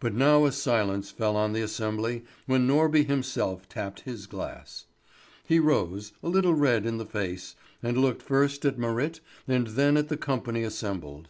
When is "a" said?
0.46-0.50, 6.24-6.28